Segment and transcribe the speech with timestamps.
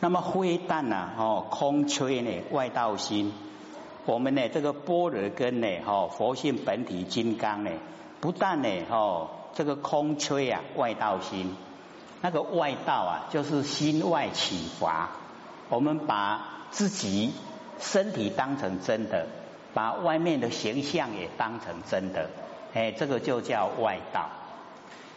[0.00, 1.10] 那么灰淡呢？
[1.18, 2.30] 哦，空吹呢？
[2.50, 3.32] 外道心。
[4.06, 7.70] 我们呢，这个波若根呢，哈，佛性本体金刚呢，
[8.20, 11.54] 不但呢，哈，这个空吹啊，外道心。
[12.22, 15.10] 那个外道啊，就是心外启发。
[15.68, 17.32] 我们把自己
[17.78, 19.26] 身体当成真的，
[19.74, 22.30] 把外面的形象也当成真的，
[22.74, 24.30] 哎，这个就叫外道。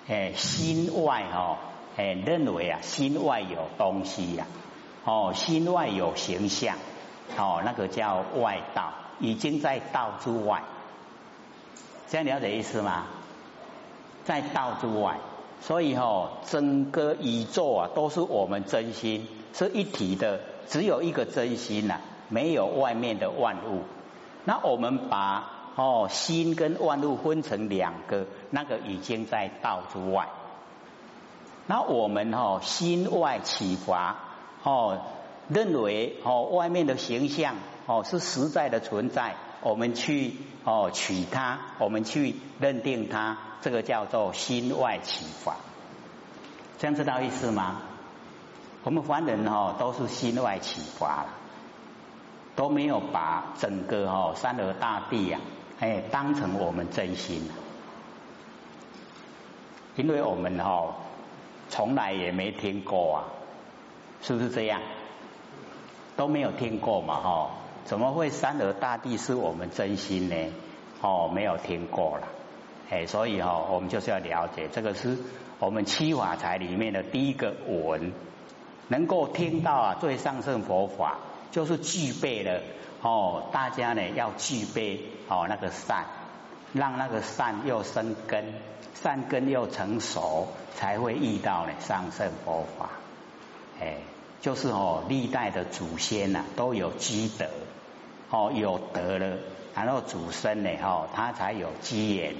[0.07, 1.57] 哎，心外哦，
[1.95, 4.45] 哎，认为啊，心外有东西呀。
[5.05, 6.77] 哦，心外有形象，
[7.37, 10.63] 哦，那个叫外道，已经在道之外，
[12.07, 13.05] 这样了解意思吗？
[14.23, 15.17] 在道之外，
[15.59, 21.99] 所以哦，整个宇宙啊，都是我们真心是一体的，只有一个真心呐，
[22.29, 23.81] 没有外面的万物。
[24.45, 30.29] 那我们把哦心跟万物分成两个，那个已经在道之外。
[31.67, 34.17] 那我们哦心外启发。
[34.63, 35.01] 哦，
[35.49, 37.55] 认为哦，外面的形象
[37.85, 45.57] 哦是实在的存在，我们去哦取它，我们去认定它，这个叫做心外启发，
[46.77, 47.81] 这样知道意思吗？
[48.85, 51.29] 我们凡人哦都是心外启发了，
[52.55, 55.41] 都没有把整个哦三河大地呀，
[55.81, 57.49] 哎当成我们真心，
[59.97, 60.93] 因为我们哦
[61.73, 63.23] 从来也没听过啊。
[64.21, 64.79] 是不是这样？
[66.15, 67.15] 都没有听过嘛？
[67.15, 67.49] 哈，
[67.83, 70.35] 怎么会三河大地是我们真心呢？
[71.01, 72.27] 哦，没有听过了。
[72.91, 75.17] 哎，所以哈，我们就是要了解，这个是
[75.57, 78.13] 我们七法财里面的第一个闻，
[78.87, 81.17] 能够听到啊，最上圣佛法，
[81.49, 82.61] 就是具备了
[83.01, 83.45] 哦。
[83.51, 86.05] 大家呢要具备哦那个善，
[86.73, 88.43] 让那个善又生根，
[88.95, 92.89] 善根又成熟，才会遇到呢上圣佛法。
[93.79, 93.97] 哎。
[94.41, 97.45] 就是哦，历代的祖先呐都有积德，
[98.29, 99.37] 哦有德了，
[99.73, 102.35] 然后祖孙呢，哦他才有机缘，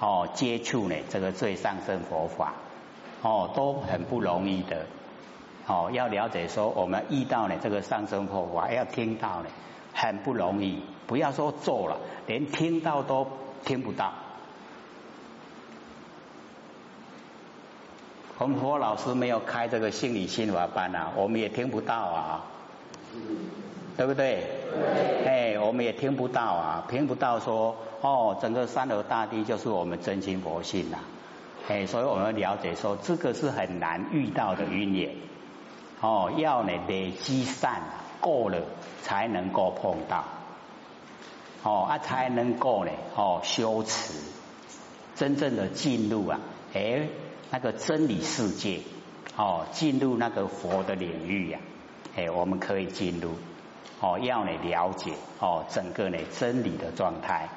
[0.00, 2.54] 哦接触呢这个最上圣佛法，
[3.22, 4.86] 哦都很不容易的，
[5.68, 9.46] 哦要了解说我们遇到呢这个上圣佛法，要听到呢
[9.94, 13.28] 很不容易，不要说做了，连听到都
[13.64, 14.12] 听不到。
[18.36, 22.44] 我们佛老师没有开这个心理心法班啊，我们也听不到啊，
[23.96, 24.42] 对不对？
[25.24, 30.98] 哎，我们也听不到啊，听不到说哦，整个三河大地就是我们真心佛性呐，
[31.68, 35.14] 哎，所以我们了解说这个是很难遇到的因缘，
[36.00, 37.80] 哦，要呢累积善
[38.20, 38.58] 够了
[39.02, 40.24] 才能够碰到，
[41.64, 44.14] 哦啊才能够呢哦修持，
[45.16, 46.40] 真正的进入啊，
[46.72, 47.08] 哎。
[47.50, 48.80] 那个真理世界
[49.36, 51.60] 哦，进入那个佛的领域呀，
[52.16, 53.30] 哎，我们可以进入
[54.00, 57.48] 哦，要你了解哦，整个呢真理的状态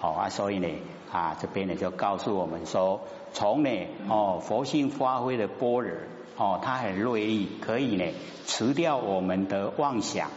[0.00, 0.68] 哦啊，所以呢
[1.10, 3.00] 啊这边呢就告诉我们说，
[3.32, 3.70] 从呢
[4.08, 8.12] 哦佛性发挥的波尔哦，它很乐意，可以呢
[8.46, 10.30] 除掉我们的妄想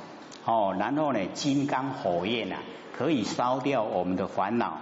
[0.46, 2.60] 哦，然后呢金刚火焰啊，
[2.96, 4.78] 可以烧掉我们的烦恼。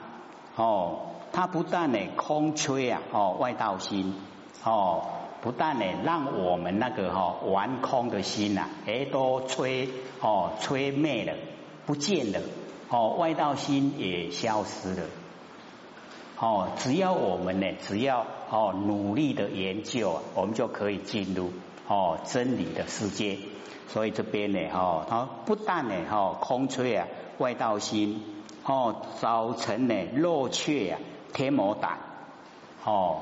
[0.55, 0.99] 哦。
[1.35, 4.13] 它不但呢空吹啊哦外道心。
[4.63, 5.01] 哦
[5.41, 9.89] 不但呢让我们那个哈玩空的心呐哎都吹
[10.21, 11.33] 哦吹灭了
[11.87, 12.39] 不见了。
[12.87, 15.03] 哦外道心也消失了。
[16.39, 21.51] 哦只要我们呢只要哦努力的研究我们就可以进入
[21.87, 23.39] 哦真理的世界。
[23.93, 28.23] 所以这边呢哦它不但呢哈空吹啊外道心
[28.65, 30.99] 哦早晨呢落却啊。
[31.33, 31.97] 天魔胆
[32.85, 33.21] 哦，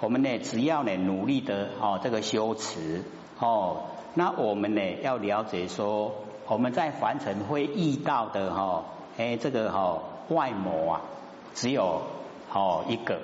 [0.00, 3.02] 我们呢只要呢努力的哦这个修持
[3.40, 3.82] 哦，
[4.14, 6.14] 那我们呢要了解说
[6.46, 8.84] 我们在凡尘会遇到的哈
[9.16, 11.00] 哎这个哈外魔啊
[11.56, 12.02] 只有
[12.52, 13.18] 哦一个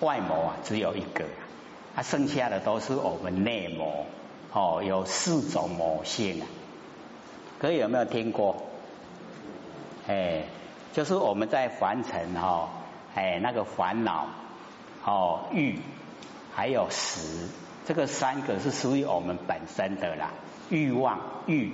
[0.00, 1.26] 外魔啊只有一个，
[1.94, 4.06] 啊剩下的都是我们内魔
[4.54, 6.46] 哦有四种魔性啊，
[7.58, 8.56] 各位有没有听过？
[10.08, 10.44] 哎。
[10.94, 12.68] 就是我们在凡尘哈，
[13.16, 14.28] 哎，那个烦恼
[15.04, 15.80] 哦欲
[16.54, 17.48] 还有食，
[17.84, 20.30] 这个三个是属于我们本身的啦。
[20.70, 21.72] 欲望欲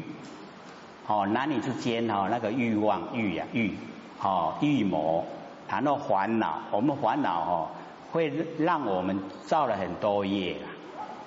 [1.06, 3.74] 哦，男女之间哈，那个欲望欲呀欲
[4.22, 5.26] 哦欲魔，
[5.68, 7.68] 谈到烦恼，我们烦恼哦
[8.12, 10.69] 会让我们造了很多业啦。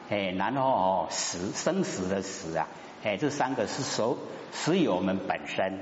[0.09, 2.67] 哎，然后哦死生死的死啊，
[3.03, 4.17] 哎，这三个是属
[4.51, 5.79] 属于我们本身。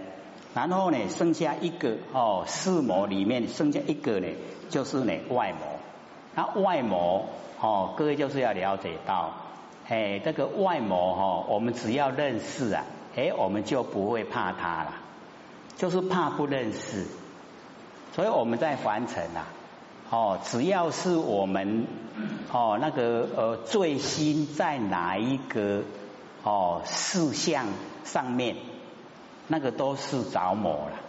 [0.53, 4.27] 然后呢，剩下一个哦，四魔里面剩下一个呢，
[4.69, 5.79] 就是呢外魔。
[6.35, 7.25] 那外魔
[7.59, 9.33] 哦，各位就是要了解到，
[9.87, 12.83] 哎，这个外魔哈，我们只要认识啊，
[13.15, 14.93] 哎，我们就不会怕他了，
[15.77, 17.07] 就是怕不认识。
[18.13, 19.47] 所以我们在凡尘啊，
[20.11, 21.87] 哦，只要是我们
[22.51, 25.83] 哦那个呃最心在哪一个
[26.43, 27.67] 哦事项
[28.03, 28.57] 上面，
[29.47, 30.99] 那个都是着魔了。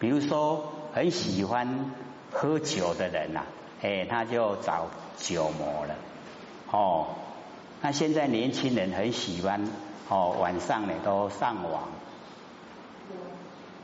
[0.00, 1.92] 比如说很喜欢
[2.32, 3.42] 喝酒的人呐，
[3.80, 5.94] 哎，他就着酒魔了。
[6.72, 7.06] 哦，
[7.80, 9.68] 那现在年轻人很喜欢
[10.08, 11.84] 哦晚上呢都上网，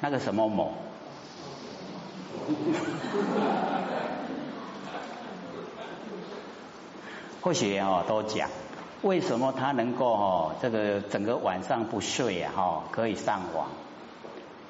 [0.00, 0.72] 那个什么魔？
[7.40, 8.48] 或许哦，都讲
[9.02, 13.68] 为什么他能够哦，这个整个晚上不睡啊，哈，可以上网，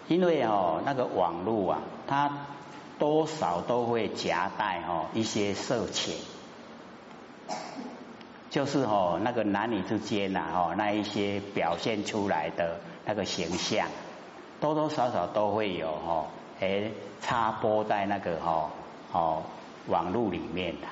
[0.06, 2.30] 因为哦，那个网络啊，它
[2.98, 6.14] 多少都会夹带哦一些色情，
[8.50, 13.88] 就是哦那个男女之间呐，哦那一些表现出来的那个形象，
[14.60, 16.26] 多多少少都会有哦。
[16.60, 16.90] 哎，
[17.22, 18.68] 插播在那个哈
[19.12, 19.42] 哦
[19.86, 20.88] 网络里面的，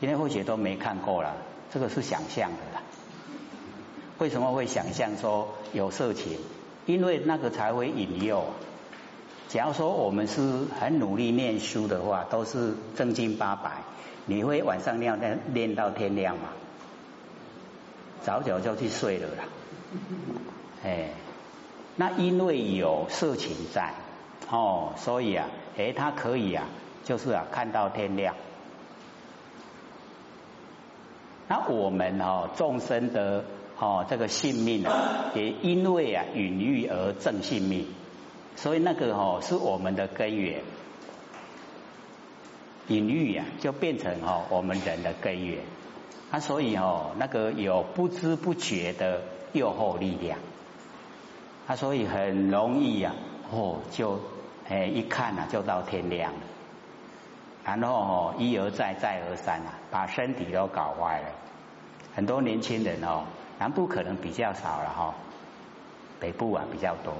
[0.00, 1.34] 因为或许都没看过了，
[1.72, 2.82] 这个是想象的啦。
[4.18, 6.38] 为什么会想象说有色情？
[6.86, 8.44] 因为那个才会引诱。
[9.48, 13.82] 假如说我们是很努力念书的话，都是正经八百，
[14.26, 16.48] 你会晚上练练练到天亮吗？
[18.22, 19.44] 早早就去睡了啦。
[20.84, 21.10] 哎。
[22.00, 23.92] 那因为有色情在
[24.48, 26.64] 哦，所以啊，哎，他可以啊，
[27.02, 28.36] 就是啊，看到天亮。
[31.48, 33.44] 那我们哦，众生的
[33.78, 37.86] 哦，这个性命啊，也因为啊，隐喻而正性命，
[38.54, 40.60] 所以那个哦，是我们的根源。
[42.88, 45.60] 隐喻呀，就变成哦，我们人的根源。
[46.30, 49.22] 啊，所以哦，那个有不知不觉的
[49.52, 50.38] 诱惑力量。
[51.66, 53.14] 他所以很容易呀，
[53.50, 54.20] 哦，就
[54.68, 56.38] 哎一看呐，就到天亮了，
[57.76, 61.28] 然后哦一而再再而三啊，把身体都搞坏了。
[62.14, 63.24] 很多年轻人哦，
[63.58, 65.14] 南部可能比较少了哈，
[66.18, 67.12] 北部啊比较多。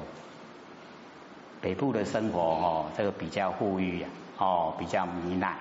[1.60, 4.08] 北部的生活哦，这个比较富裕呀，
[4.38, 5.56] 哦比较糜烂，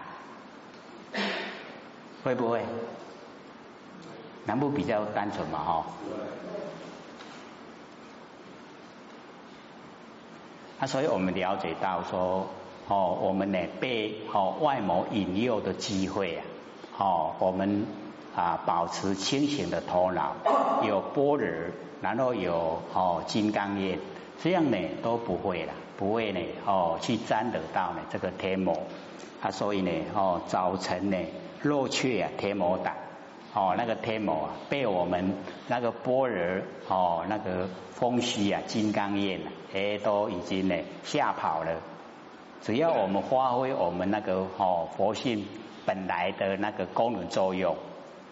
[2.24, 2.64] 会不会？
[4.46, 5.86] 南部比较单纯嘛哈。
[10.80, 12.48] 啊，所以我们了解到说，
[12.88, 16.44] 哦，我们呢被哦外谋引诱的机会啊，
[16.98, 17.86] 哦，我们
[18.36, 20.36] 啊保持清醒的头脑，
[20.84, 24.00] 有波尔，然后有哦金刚业，
[24.42, 28.74] 这样呢都不会了，不会呢哦去沾得到呢这个天魔，
[29.42, 31.18] 啊，所以呢哦早晨呢
[31.64, 32.96] 落却啊天魔打。
[33.54, 35.34] 哦，那个天魔啊，被我们
[35.68, 41.72] 那个波尔哦，那个风虚啊，金刚焰啊，哎，都已经呢吓跑了。
[42.62, 45.46] 只要我们发挥我们那个哦佛性
[45.86, 47.76] 本来的那个功能作用，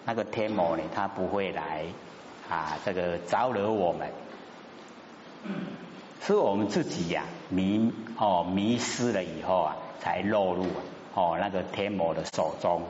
[0.05, 1.85] 那个天魔呢，他不会来
[2.49, 4.09] 啊，这个招惹我们。
[6.21, 10.65] 是我们自己呀迷哦迷失了以后啊，才落入
[11.13, 12.81] 哦那个天魔的手中。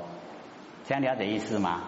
[0.88, 1.82] 这样了解意思吗？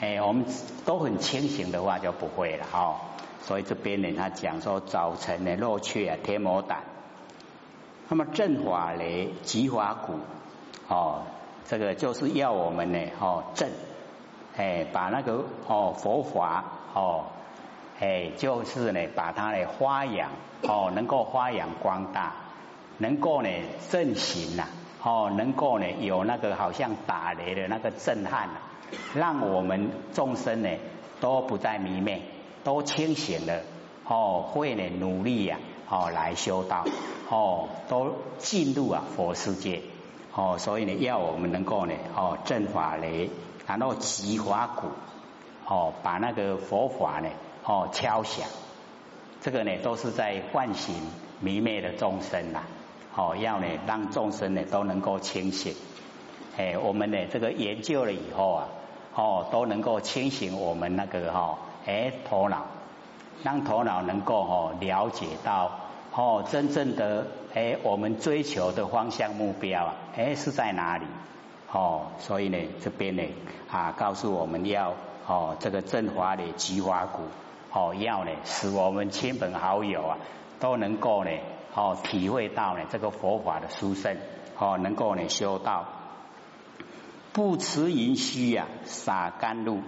[0.00, 0.44] 哎，我们
[0.84, 3.00] 都很清醒的话就不会了哈。
[3.42, 6.82] 所以这边呢，他讲说早晨呢，落去啊，天魔胆。
[8.12, 10.14] 那么正法雷吉法鼓，
[10.88, 11.22] 哦，
[11.64, 13.70] 这个就是要我们呢，哦正，
[14.56, 17.26] 哎，把那个哦佛法哦，
[18.00, 22.32] 哎，就是呢，把它呢发扬，哦，能够发扬光大，
[22.98, 23.48] 能够呢
[23.90, 24.64] 正行呐，
[25.04, 28.54] 哦，能够呢有那个好像打雷的那个震撼呐。
[29.14, 30.68] 让我们众生呢
[31.20, 32.22] 都不再迷昧，
[32.64, 33.62] 都清醒了
[34.04, 35.58] 哦，会呢努力呀
[35.90, 36.86] 哦来修道。
[37.28, 39.82] 哦，都进入啊佛世界。
[40.34, 43.28] 哦，所以呢要我们能够呢哦正法雷，
[43.66, 44.86] 然后集法鼓
[45.66, 47.28] 哦，把那个佛法呢
[47.64, 48.48] 哦敲响，
[49.42, 50.94] 这个呢都是在唤醒
[51.40, 52.62] 迷昧的众生呐
[53.14, 55.74] 哦，要呢让众生呢都能够清醒，
[56.56, 58.68] 哎，我们呢这个研究了以后啊。
[59.12, 62.64] 哦，都能够清醒我们那个哈，哎，头脑，
[63.42, 65.79] 让头脑能够哈了解到
[66.12, 71.06] 哦，真正的哎，我们追求的方向目标啊，哎是在哪里？
[71.72, 73.22] 哦，所以呢，这边呢
[73.70, 74.94] 啊，告诉我们要
[75.26, 77.22] 哦，这个正法的菊花谷
[77.72, 80.18] 哦，要呢使我们亲朋好友啊
[80.58, 81.30] 都能够呢
[81.74, 84.16] 哦体会到呢这个佛法的殊胜
[84.58, 85.86] 哦，能够呢修道。
[87.32, 89.78] 不持银须呀，洒甘露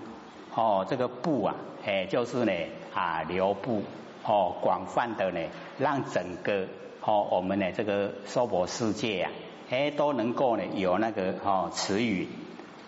[0.55, 2.53] 哦，这个布啊，哎，就是呢
[2.95, 3.83] 啊流布
[4.25, 5.41] 哦，广泛的呢，
[5.79, 6.67] 让整个
[7.01, 9.33] 哦我们的这个娑婆世界啊，
[9.71, 12.29] 哎都能够呢有那个哦慈雨，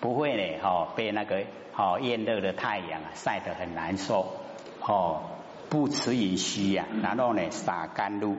[0.00, 1.42] 不会呢哦被那个
[1.76, 4.32] 哦炎热的太阳啊晒得很难受
[4.80, 5.22] 哦，
[5.68, 8.36] 不持饮虚呀，然后呢洒甘露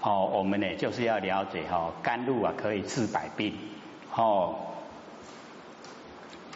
[0.00, 3.58] 哦，我们呢就是要了解哈甘露啊可以治百病
[4.14, 4.56] 哦。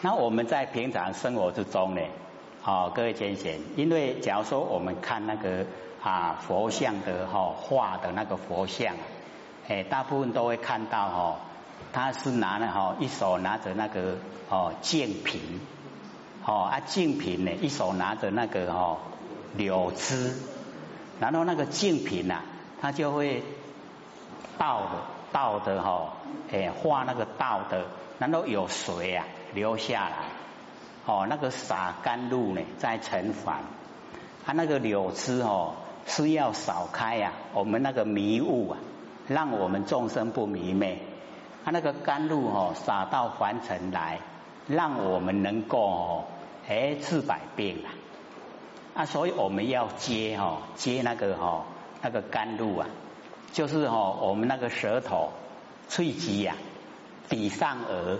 [0.01, 2.03] 那我们在平常生活之中呢，
[2.69, 5.65] 哦，各位先生，因为假如说我们看那个
[6.03, 8.95] 啊佛像的哈画的那个佛像，
[9.67, 11.37] 哎，大部分都会看到哈，
[11.95, 14.19] 他是拿了哈一手拿着那个
[14.51, 15.41] 哦净瓶，
[16.45, 18.99] 哦啊净瓶呢一手拿着那个哦
[19.57, 20.37] 柳枝，
[21.21, 22.43] 然后那个净瓶呐，
[22.83, 23.43] 他就会
[24.59, 24.89] 倒的
[25.33, 26.13] 倒的哈，
[26.53, 27.87] 哎画那个倒的，
[28.19, 29.25] 然后有水啊。
[29.55, 30.17] 流下来，
[31.09, 33.63] 哦，那个洒甘露呢，在成凡，
[34.45, 35.73] 它那个柳枝哦，
[36.07, 38.79] 是要扫开呀，我们那个迷雾啊，
[39.27, 41.01] 让我们众生不迷昧。
[41.65, 44.21] 它那个甘露哦，洒到凡尘来，
[44.67, 46.25] 让我们能够哦，
[46.69, 47.89] 哎治百病啊。
[48.93, 51.65] 啊，所以我们要接哈，接那个哈，
[52.03, 52.87] 那个甘露啊，
[53.53, 55.31] 就是哈，我们那个舌头、
[55.89, 56.55] 喙肌呀，
[57.31, 58.19] 抵上颚。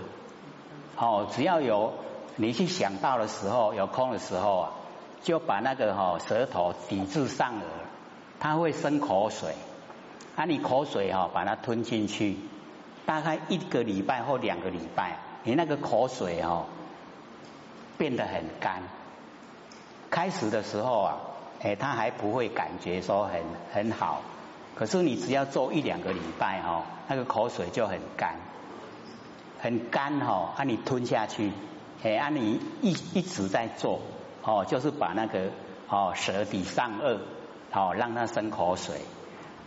[0.97, 1.93] 哦，只要有
[2.41, 4.71] 你去想到的时候，有空的时候啊，
[5.21, 7.63] 就把那个哈舌头抵至上颚，
[8.39, 9.55] 它会生口水，
[10.37, 12.37] 啊，你口水哈把它吞进去，
[13.05, 16.63] 大概一个礼拜或两个礼拜，你那个口水哈
[17.97, 18.83] 变得很干。
[20.09, 21.17] 开始的时候啊，
[21.61, 23.43] 哎，他还不会感觉说很
[23.73, 24.21] 很好，
[24.75, 28.35] 可是你只要做一两个礼拜哈，那个口水就很干。
[29.61, 31.51] 很干哈，啊你吞下去，
[32.01, 33.99] 哎，啊你一一直在做，
[34.43, 35.49] 哦，就是把那个
[35.89, 37.17] 哦舌底上颚，
[37.73, 39.01] 哦让它生口水，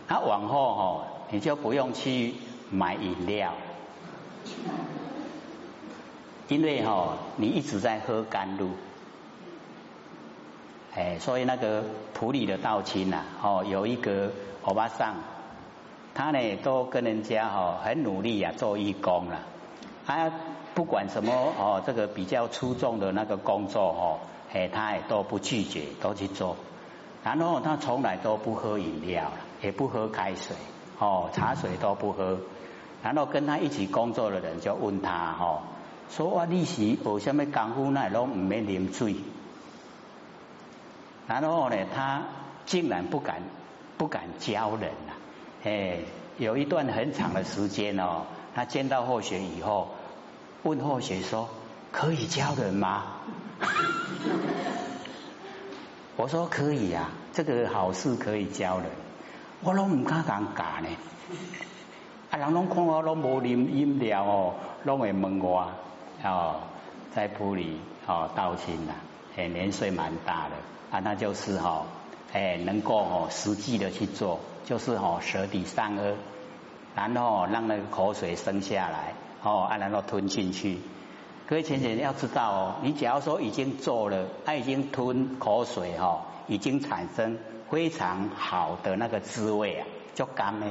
[0.07, 2.33] 那往后哦你就不用去
[2.71, 3.53] 买饮料，
[6.47, 8.71] 因为哈你一直在喝甘露，
[10.95, 14.31] 哎，所以那个普里的道亲呐，哦有一个
[14.63, 15.17] 欧巴桑，
[16.15, 19.39] 他呢都跟人家哈很努力呀做义工了。
[20.05, 20.31] 他
[20.75, 24.19] 不管什么哦，这个比较出众的那个工作哦，
[24.51, 26.55] 哎，他也都不拒绝，都去做。
[27.23, 30.55] 然后他从来都不喝饮料，也不喝开水，
[30.99, 32.39] 哦，茶水都不喝。
[33.03, 35.61] 然后跟他一起工作的人就问他哦，
[36.09, 39.15] 说哇，你是有什么功夫那拢唔免啉水？
[41.27, 42.23] 然后呢，他
[42.65, 43.43] 竟然不敢
[43.97, 45.13] 不敢教人呐，
[45.63, 45.99] 哎，
[46.37, 48.23] 有一段很长的时间哦。
[48.55, 49.87] 他见到后学以后，
[50.63, 51.49] 问后学说
[51.91, 53.03] ：“可以教人吗？”
[56.15, 58.87] 我说：“可以啊，这个好事可以教人。”
[59.61, 60.87] 我拢唔敢讲假呢。
[62.31, 64.53] 啊，人拢看我拢无啉饮料哦，
[64.83, 65.69] 拢会问我
[66.23, 66.55] 哦，
[67.13, 68.93] 在铺里哦道亲呐，
[69.37, 71.85] 哎年岁蛮大的啊，那就是哈
[72.31, 76.13] 哎能够哦实际的去做，就是哦舌底上颚。
[76.95, 80.79] 然后让那个口水生下来，哦，啊，然后吞进去。
[81.45, 87.37] 各位浅浅要知道哦，你假如说已经做了，它已经吞口水哈，已经产生
[87.69, 90.67] 非常好的那个滋味啊，就干呢，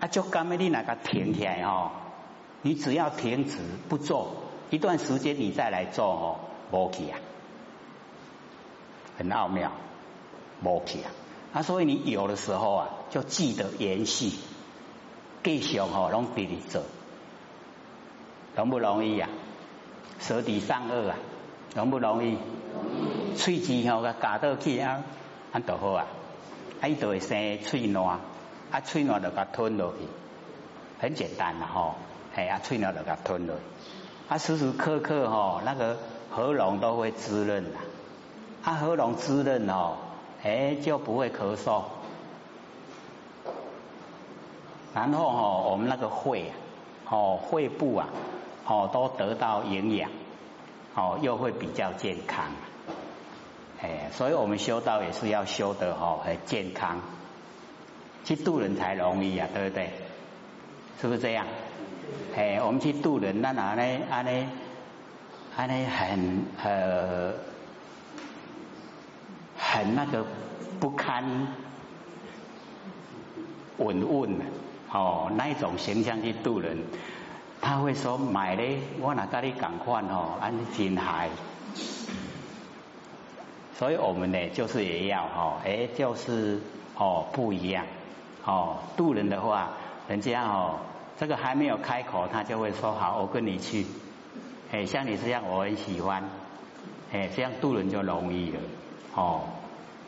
[0.00, 1.92] 啊，就干呢，你那个停起来哦，
[2.62, 4.32] 你只要停止不做
[4.70, 6.36] 一段时间，你再来做哦，
[6.72, 7.18] 无去啊，
[9.16, 9.70] 很奥妙，
[10.62, 11.10] 无去啊，
[11.52, 14.32] 啊，所以你有的时候啊，就记得延续。
[15.44, 16.82] 继续哦，拢直直做，
[18.56, 19.28] 容不容易呀？
[20.20, 21.16] 舌底上颚啊，
[21.74, 22.38] 容不容易？
[23.36, 25.02] 喙齿吼，甲夹到去啊，
[25.52, 26.06] 安就好啊。
[26.80, 28.20] 啊，伊就会生喙烂，啊，
[28.84, 29.98] 喙烂就甲吞落去，
[31.00, 31.94] 很简单啦吼。
[32.34, 33.56] 系啊，喙烂就甲吞落，
[34.28, 35.96] 啊，时时刻刻吼，那个
[36.30, 37.80] 喉咙都会滋润啦。
[38.64, 39.96] 啊，喉咙滋润哦，
[40.42, 41.82] 哎，就不会咳嗽。
[44.94, 46.52] 然后哈，我们那个肺，
[47.08, 48.08] 哦，肺部啊，
[48.66, 50.10] 哦，都得到营养，
[50.94, 52.46] 哦，又会比较健康，
[53.80, 57.00] 哎，所以我们修道也是要修得哦很健康，
[58.24, 59.90] 去度人才容易啊，对不对？
[61.00, 61.46] 是不是这样？
[62.36, 63.82] 哎，我们去度人，那哪呢？
[64.10, 64.50] 安呢？
[65.56, 65.86] 安呢？
[65.86, 67.32] 很呃，
[69.58, 70.24] 很那个
[70.78, 71.48] 不堪
[73.78, 74.36] 稳稳。
[74.94, 76.76] 哦，那一种形象去度人，
[77.64, 81.30] 他会说买咧，我哪跟你讲款哦，安尼真嗨，
[83.78, 86.60] 所以我们呢，就是也要哈，哎，就是
[86.96, 87.86] 哦不一样
[88.44, 89.70] 哦，渡人的话，
[90.08, 90.80] 人家哦，
[91.20, 93.86] 这个还没有开口，他就会说好，我跟你去。
[94.72, 96.24] 哎，像你这样，我很喜欢。
[97.12, 98.58] 哎，这样渡人就容易了
[99.14, 99.42] 哦。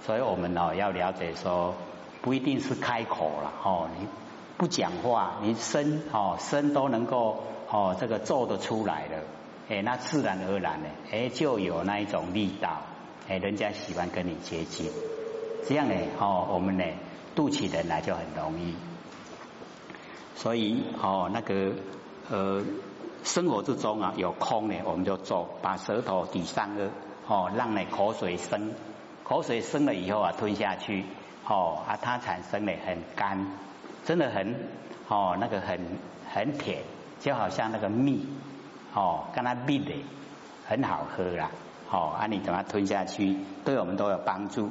[0.04, 1.72] 所以我们哦要了解说，
[2.20, 4.08] 不一定是开口了哦，你
[4.56, 9.22] 不讲话，你身哦身都能够哦这个做得出来的，
[9.68, 12.82] 哎，那自然而然呢，哎就有那一种力道。
[13.26, 14.90] 哎，人家喜欢跟你接近，
[15.66, 16.84] 这样呢，哦，我们呢，
[17.34, 18.74] 渡起人来就很容易。
[20.36, 21.72] 所以，哦，那个，
[22.28, 22.62] 呃，
[23.22, 26.90] 生活之中啊，有空呢，我们就做，把舌头抵上颚，
[27.26, 28.72] 哦，让你口水生，
[29.22, 31.06] 口水生了以后啊，吞下去，
[31.48, 33.52] 哦，啊，它产生的很干，
[34.04, 34.54] 真的很，
[35.08, 35.80] 哦，那个很
[36.32, 36.82] 很甜，
[37.20, 38.26] 就好像那个蜜，
[38.94, 39.92] 哦，跟它蜜的，
[40.66, 41.50] 很好喝啦。
[41.90, 44.70] 哦，啊，你怎么吞下去，对我们都有帮助。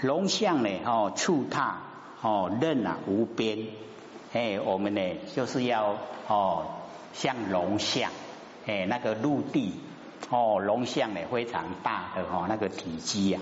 [0.00, 1.80] 龙象呢，哦，触踏，
[2.22, 3.58] 哦，任啊无边，
[4.32, 5.00] 哎，我们呢
[5.34, 5.96] 就是要
[6.26, 6.66] 哦，
[7.12, 8.10] 像龙象，
[8.66, 9.74] 哎，那个陆地，
[10.30, 13.40] 哦，龙象呢非常大的哈，那个体积呀，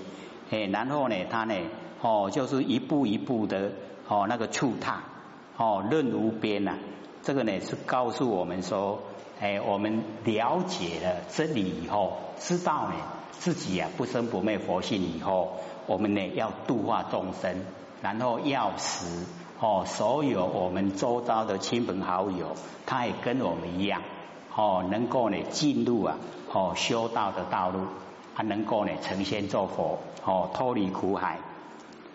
[0.50, 1.54] 哎，然后呢，它呢，
[2.02, 3.70] 哦，就是一步一步的，
[4.10, 5.04] 哦，那个触踏，
[5.56, 6.74] 哦，任无边呐，
[7.22, 8.98] 这个呢是告诉我们说。
[9.42, 12.94] 哎，我们了解了真理以后，知道呢
[13.38, 15.52] 自己啊不生不灭佛性以后，
[15.86, 17.64] 我们呢要度化众生，
[18.02, 19.06] 然后要使
[19.58, 24.02] 哦所有我们周遭的亲朋好友，他也跟我们一样
[24.54, 26.18] 哦，能够呢进入啊
[26.52, 27.86] 哦修道的道路，
[28.36, 31.38] 他能够呢成仙做佛哦脱离苦海，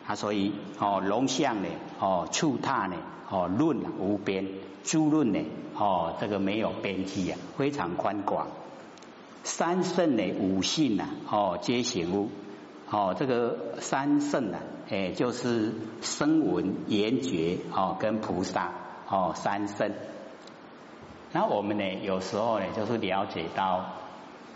[0.08, 1.70] 啊所以哦龙象呢
[2.00, 2.96] 哦触踏呢
[3.30, 4.46] 哦论无边。
[4.86, 5.40] 诸论呢，
[5.76, 8.46] 哦，这个没有边际啊，非常宽广。
[9.42, 12.30] 三圣的五性呐，哦，皆行物，
[12.92, 14.60] 哦，这个三圣啊，
[14.92, 18.74] 哎，就是声闻、缘觉，哦，跟菩萨，
[19.10, 19.92] 哦，三圣。
[21.32, 23.86] 那我们呢，有时候呢，就是了解到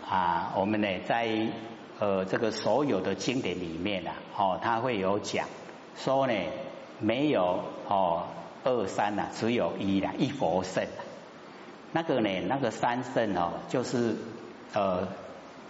[0.08, 1.26] 啊，我们呢，在
[2.00, 5.46] 呃这个所有的经典里面啊，哦，他会有讲
[5.96, 6.34] 说呢，
[6.98, 8.24] 没有哦。
[8.62, 11.00] 二三呐，只有一啦，一佛圣啊。
[11.92, 14.16] 那个呢，那个三圣哦，就是
[14.74, 15.08] 呃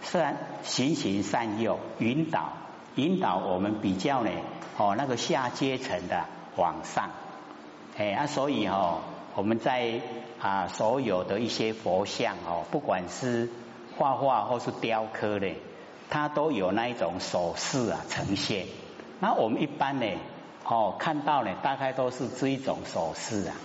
[0.01, 2.51] 善循循善诱，引导
[2.95, 4.29] 引导我们比较呢
[4.77, 6.25] 哦那个下阶层的
[6.57, 7.11] 往上。
[7.97, 8.99] 哎啊，所以哦
[9.35, 10.01] 我们在
[10.41, 13.49] 啊所有的一些佛像哦，不管是
[13.97, 15.55] 画画或是雕刻的，
[16.11, 18.67] 它都有那一种手势啊呈现。
[19.19, 20.05] 那我们一般呢？
[20.65, 23.55] 哦，看到呢，大概都是这一种手势啊。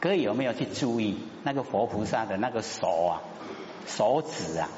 [0.00, 3.20] 各位有没有去注意那个佛菩萨的那个手啊，
[3.86, 4.68] 手指啊？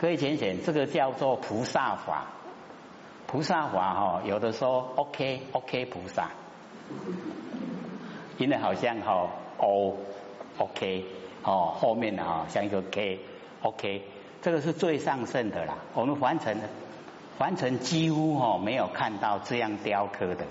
[0.00, 2.26] 各位浅浅，这个叫做菩萨法。
[3.26, 6.30] 菩萨法哈，有的说 OK OK 菩萨，
[8.38, 9.96] 因为好像哈 O
[10.58, 11.06] OK
[11.42, 13.20] 哦，后面的哈像一个 K
[13.62, 14.02] OK，
[14.42, 15.78] 这个是最上圣的啦。
[15.94, 16.68] 我们完成了。
[17.38, 20.44] 完成几乎哦没有看到这样雕刻的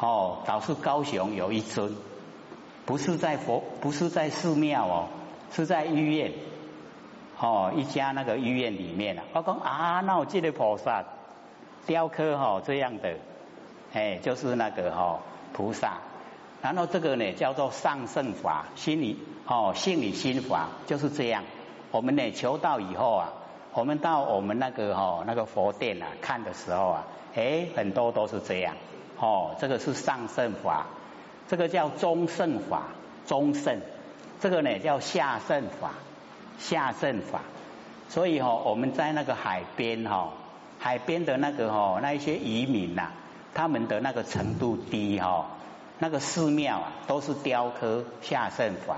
[0.00, 1.96] 哦，倒是高雄有一尊，
[2.84, 5.08] 不是在佛，不是在寺庙哦，
[5.52, 6.32] 是在医院
[7.38, 9.22] 哦，一家那个医院里面啊。
[9.32, 11.04] 我讲啊，那我记得菩萨
[11.86, 13.14] 雕刻哈这样的，
[13.94, 15.20] 哎，就是那个哈
[15.54, 15.98] 菩萨，
[16.60, 21.44] 然后这个呢叫做上圣法，心理哦，心理心法就是这样。
[21.90, 23.32] 我们呢求道以后啊。
[23.74, 27.04] 我们到我们那个哈那个佛殿啊看的时候啊，
[27.36, 28.74] 哎，很多都是这样，
[29.20, 30.86] 哦，这个是上圣法，
[31.46, 32.88] 这个叫中圣法，
[33.26, 33.78] 中圣，
[34.40, 35.90] 这个呢叫下圣法，
[36.58, 37.40] 下圣法。
[38.08, 40.30] 所以哈，我们在那个海边哈，
[40.80, 43.12] 海边的那个哈那一些渔民呐，
[43.54, 45.46] 他们的那个程度低哈，
[46.00, 48.96] 那个寺庙啊都是雕刻下圣法，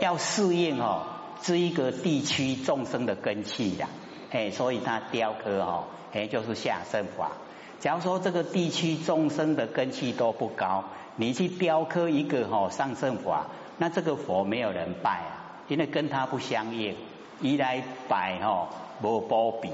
[0.00, 1.02] 要适应哦。
[1.42, 3.88] 这一个地区众生的根器呀，
[4.30, 7.32] 哎，所以它雕刻哦，哎，就是下圣法。
[7.80, 10.84] 假如说这个地区众生的根器都不高，
[11.16, 13.46] 你去雕刻一个哈上圣法，
[13.78, 16.96] 那这个佛没有人拜啊，因为跟他不相应。
[17.40, 18.68] 一来拜哈
[19.02, 19.68] 无波比，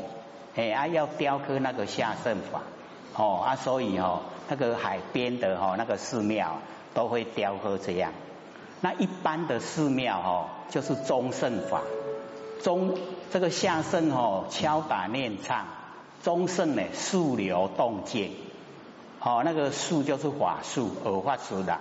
[0.57, 2.63] 哎啊要雕刻那个下圣法，
[3.15, 6.59] 哦啊，所以哦那个海边的哈那个寺庙
[6.95, 8.13] 都会雕刻这样。
[8.81, 11.83] 那一般的寺庙哦，就是中圣法，
[12.63, 12.95] 中
[13.31, 15.67] 这个下圣哦，敲打念唱，
[16.23, 18.33] 中圣呢，树流动静，
[19.21, 21.79] 哦，那个树就是法术，而法术的，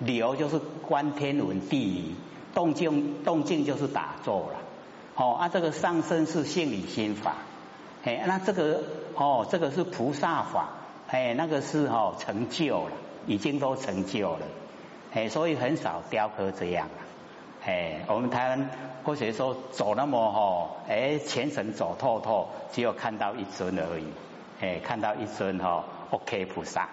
[0.00, 2.14] 流就是观天文地理，
[2.52, 4.56] 动静动静就是打坐了，
[5.14, 7.34] 哦，啊，这个上身是性理心法，
[8.04, 8.82] 哎，那这个
[9.14, 10.70] 哦，这个是菩萨法，
[11.06, 12.92] 哎，那个是哦成就了，
[13.26, 14.40] 已经都成就了，
[15.12, 16.88] 哎，所以很少雕刻这样，
[17.64, 18.70] 哎，我们台湾
[19.04, 24.04] 或者说走那么吼，哎，全程走透透，只有看到一尊而已，
[24.60, 26.88] 哎，看到一尊哈，OK 菩萨，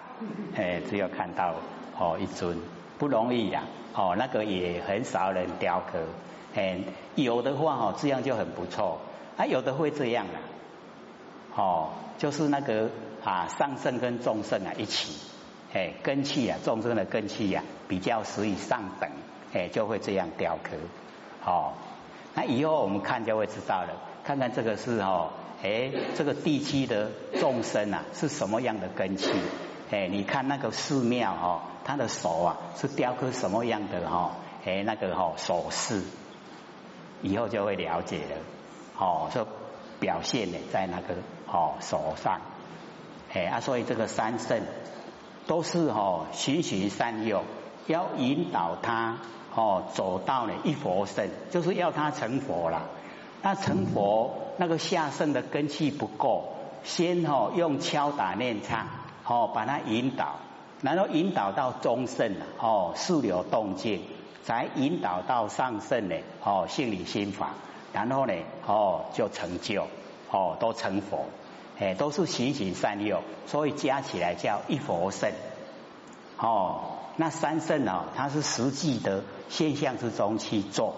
[0.56, 1.54] 哎，只有看到
[1.98, 2.58] 哦一尊，
[2.98, 3.62] 不容易呀。
[3.94, 5.98] 哦，那个也很少人雕刻，
[6.54, 6.78] 哎，
[7.16, 9.00] 有的话哦，这样就很不错，
[9.36, 12.90] 啊，有的会这样的，哦，就是那个
[13.24, 15.18] 啊，上圣跟众圣啊一起，
[15.72, 19.10] 哎，根器啊，众生的根器啊，比较属于上等，
[19.52, 20.76] 哎，就会这样雕刻，
[21.44, 21.72] 哦，
[22.34, 23.90] 那以后我们看就会知道了，
[24.24, 25.30] 看看这个是哦，
[25.62, 29.30] 哎，这个地区的众生啊，是什么样的根器，
[29.90, 31.60] 哎，你看那个寺庙哦。
[31.84, 34.32] 他的手啊，是雕刻什么样的哈？
[34.66, 36.02] 哎，那个哈手势，
[37.22, 38.36] 以后就会了解了。
[38.98, 39.46] 哦，就
[39.98, 41.14] 表现呢在那个
[41.46, 42.42] 哦手上。
[43.32, 44.60] 哎啊，所以这个三圣
[45.48, 47.42] 都是哈循循善诱，
[47.88, 49.18] 要引导他
[49.56, 52.82] 哦走到了一佛圣，就是要他成佛了。
[53.42, 56.52] 那成佛那个下圣的根气不够，
[56.84, 58.86] 先哦用敲打念唱
[59.24, 60.36] 哦把他引导。
[60.80, 64.00] 然后引导到中圣哦，速流动静，
[64.44, 67.54] 才引导到上圣呢哦，性理心法，
[67.92, 68.34] 然后呢
[68.64, 69.88] 哦就成就
[70.30, 71.24] 哦，都成佛，
[71.78, 75.30] 哎，都是循循善诱，所以加起来叫一佛圣。
[76.38, 76.94] 哦。
[77.20, 80.96] 那三圣呢，它是实际的现象之中去做。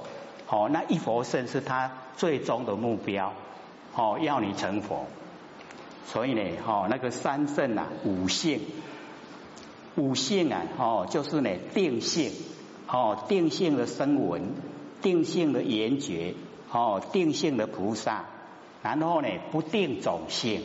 [0.48, 3.32] 哦，那一佛圣是他最终的目标。
[3.94, 5.06] 哦，要你成佛，
[6.06, 8.60] 所以呢哦，那个三圣啊，五性。
[9.96, 12.32] 五性啊，哦，就是呢定性，
[12.86, 14.52] 哦，定性的声闻，
[15.02, 16.34] 定性的缘觉，
[16.70, 18.26] 哦，定性的菩萨，
[18.82, 20.62] 然后呢不定种性，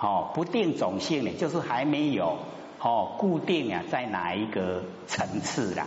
[0.00, 2.38] 哦，不定种性呢，就是还没有
[2.80, 5.86] 哦固定啊在哪一个层次啦，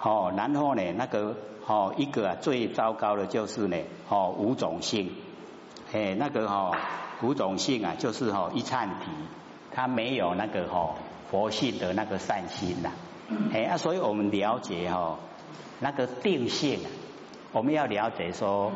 [0.00, 1.36] 哦，然后呢那个
[1.66, 3.76] 哦一个啊最糟糕的就是呢
[4.08, 5.10] 哦五种性，
[5.92, 6.74] 哎那个哦
[7.22, 9.06] 五种性啊就是哦一颤皮，
[9.72, 10.94] 它没有那个哈。
[11.28, 12.90] 佛性的那个善心呐，
[13.52, 15.18] 哎啊，所以我们了解哈
[15.80, 16.78] 那个定性，
[17.50, 18.70] 我们要了解说，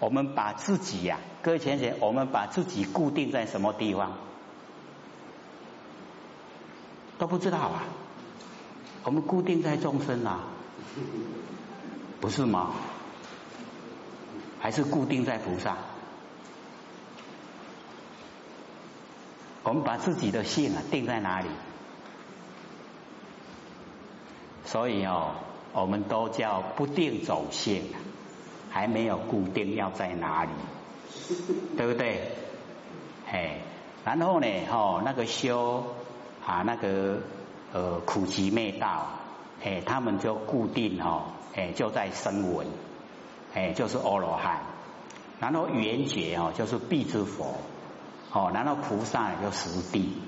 [0.00, 4.12] 我们把自己呀，各位浅浅，我们把自己固定在什么地方
[7.18, 7.82] 都不知道啊？
[9.04, 10.44] 我们固定在众生啊，
[12.20, 12.74] 不是吗？
[14.60, 15.76] 还是固定在菩萨？
[19.64, 21.48] 我们把自己的性啊定在哪里？
[24.64, 25.34] 所以哦，
[25.72, 27.82] 我们都叫不定走性，
[28.78, 30.50] 还没有固定要在哪里，
[31.76, 32.30] 对不对？
[33.28, 33.58] 哎，
[34.04, 35.84] 然后呢，哦，那个修
[36.46, 37.18] 啊，那个
[37.72, 39.08] 呃苦集灭道，
[39.64, 41.24] 哎，他们就固定哦，
[41.56, 42.68] 哎，就在声闻，
[43.52, 44.62] 哎，就是阿罗汉，
[45.40, 47.56] 然后圆觉哦，就是必之佛，
[48.32, 50.22] 哦，然后菩萨就实地，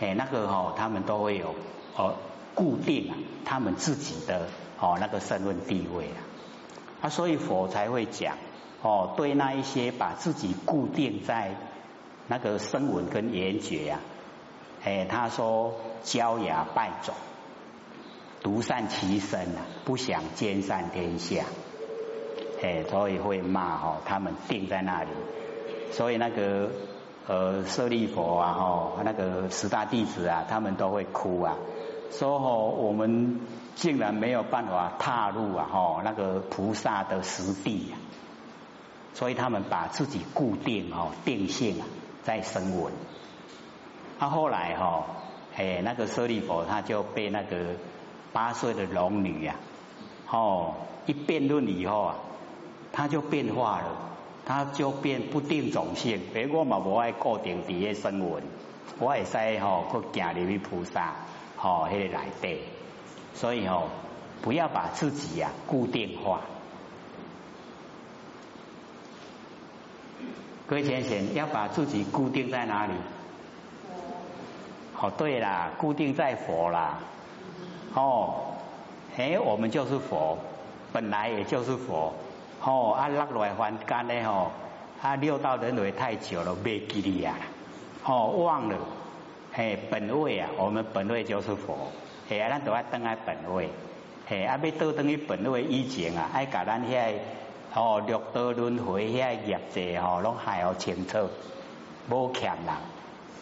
[0.00, 1.54] 哎，那个哦，他们都会有
[1.96, 2.14] 哦。
[2.56, 4.46] 固定啊，他们自己的
[4.80, 6.22] 哦那个身份地位啊，
[7.04, 8.38] 啊，所以佛才会讲
[8.80, 11.54] 哦，对那一些把自己固定在
[12.28, 14.00] 那个声闻跟言觉呀，
[14.82, 17.14] 哎，他说骄牙败种，
[18.40, 21.44] 独善其身啊，不想兼善天下，
[22.62, 25.10] 哎，所以会骂哦，他们定在那里，
[25.92, 26.70] 所以那个
[27.26, 31.58] 呃舍利佛啊，哦，那个十大弟子啊，他们都会哭啊。
[32.18, 33.40] 说哦，我们
[33.74, 37.96] 竟然没有办法踏入啊，哈，那个菩萨的实地呀，
[39.14, 41.86] 所以他们把自己固定哦，定性啊，
[42.22, 42.92] 在声闻。
[44.20, 45.06] 他后来哈，
[45.56, 47.56] 哎，那个舍利佛他就被那个
[48.32, 49.56] 八岁的龙女呀，
[50.30, 50.74] 哦，
[51.06, 52.14] 一辩论以后啊，
[52.92, 53.86] 他就变化了，
[54.46, 56.20] 他就变不定种性。
[56.32, 58.40] 别，我嘛无爱固定伫个声闻，
[59.00, 61.12] 我会使吼，去行入去菩萨。
[61.64, 62.60] 哦，迄个来对，
[63.34, 63.88] 所以哦，
[64.42, 66.42] 不要把自己呀固定化。
[70.66, 72.92] 各位先生，要把自己固定在哪里？
[75.00, 76.98] 哦，对啦，固定在佛啦。
[77.94, 78.34] 哦，
[79.16, 80.36] 哎，我们就是佛，
[80.92, 82.12] 本来也就是佛。
[82.62, 84.50] 哦，啊，落来凡间呢，吼，
[85.00, 87.36] 啊，六道轮回太久了，没记忆呀，
[88.04, 88.76] 哦，忘了。
[89.56, 91.92] 嘿，本位啊，我们本位就是佛，
[92.28, 93.68] 嘿，咱都要登来本位，
[94.26, 97.12] 嘿，啊，要倒登于本位以前啊，爱甲咱遐
[97.72, 101.28] 哦，六道轮回遐业债吼，拢还好清楚，
[102.10, 102.74] 无欠人，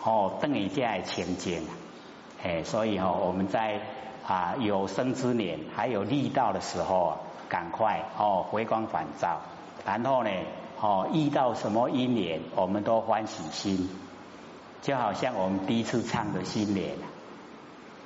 [0.05, 1.63] 哦，等于这会清净，
[2.45, 3.81] 哎，所以吼，我们在
[4.27, 7.17] 啊有生之年还有力道的时候啊，
[7.49, 9.41] 赶快哦回光返照，
[9.87, 10.31] 然后呢，
[10.79, 13.89] 哦遇到什么因缘，我们都欢喜心，
[14.83, 16.97] 就好像我们第一次唱的新年，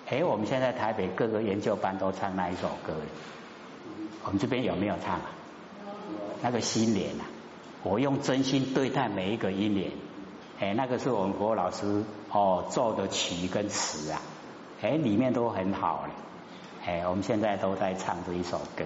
[0.08, 2.92] 哎，我们现在台北各个研究班都唱那一首歌，
[4.24, 5.30] 我们这边有没有唱啊？
[6.42, 7.24] 那个新莲啊，
[7.82, 9.90] 我用真心对待每一个一年，
[10.60, 14.20] 哎，那个是我们国老师哦做的曲跟词啊，
[14.82, 16.10] 哎，里面都很好了，
[16.84, 18.84] 哎，我们现在都在唱这一首歌，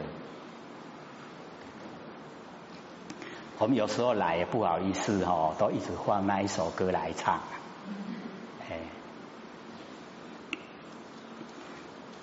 [3.59, 7.40] 我们有时候来也不好意思哦，都一直放那一首歌来唱，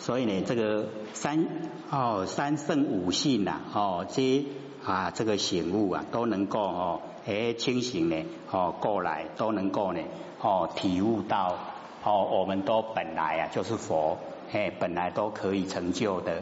[0.07, 1.45] 所以呢，这个三
[1.91, 4.45] 哦三圣五性呐，哦这。
[4.85, 8.15] 啊，这个醒悟啊，都能够哦，哎，清醒呢，
[8.49, 9.99] 哦，过来都能够呢，
[10.39, 11.57] 哦，体悟到
[12.05, 14.17] 哦，我们都本来啊就是佛，
[14.53, 16.41] 哎，本来都可以成就的